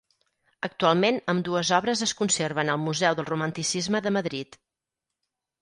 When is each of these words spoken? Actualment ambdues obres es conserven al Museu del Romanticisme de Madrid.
Actualment 0.67 1.19
ambdues 1.33 1.71
obres 1.79 2.01
es 2.07 2.15
conserven 2.23 2.73
al 2.77 2.81
Museu 2.87 3.21
del 3.21 3.29
Romanticisme 3.31 4.05
de 4.07 4.17
Madrid. 4.19 4.63